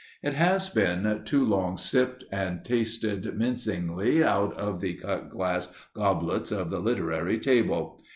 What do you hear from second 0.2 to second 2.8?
It has been too long sipped and